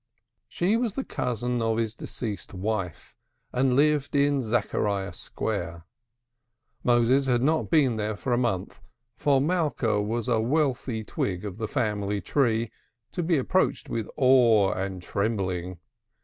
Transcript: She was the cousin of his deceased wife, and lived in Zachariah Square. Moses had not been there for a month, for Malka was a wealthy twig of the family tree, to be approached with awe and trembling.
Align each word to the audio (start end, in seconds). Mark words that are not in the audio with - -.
She 0.47 0.77
was 0.77 0.95
the 0.95 1.03
cousin 1.03 1.61
of 1.61 1.77
his 1.77 1.93
deceased 1.93 2.55
wife, 2.55 3.15
and 3.53 3.75
lived 3.75 4.15
in 4.15 4.41
Zachariah 4.41 5.13
Square. 5.13 5.85
Moses 6.83 7.27
had 7.27 7.43
not 7.43 7.69
been 7.69 7.97
there 7.97 8.15
for 8.17 8.33
a 8.33 8.35
month, 8.39 8.81
for 9.15 9.39
Malka 9.39 10.01
was 10.01 10.27
a 10.27 10.39
wealthy 10.41 11.03
twig 11.03 11.45
of 11.45 11.57
the 11.57 11.67
family 11.67 12.19
tree, 12.19 12.71
to 13.11 13.21
be 13.21 13.37
approached 13.37 13.89
with 13.89 14.09
awe 14.15 14.71
and 14.71 15.03
trembling. 15.03 15.77